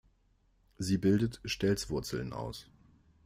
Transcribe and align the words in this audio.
Sie 0.79 0.97
bildet 0.97 1.41
Stelzwurzeln 1.45 2.33
aus. 2.33 2.67